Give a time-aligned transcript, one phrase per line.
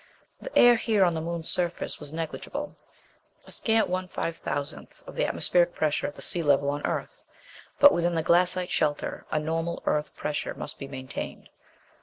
[0.39, 2.75] The air here on the Moon surface was negligible
[3.45, 7.21] a scant one five thousandth of the atmospheric pressure at the sea level on Earth.
[7.77, 11.49] But within the glassite shelter, a normal Earth pressure must be maintained.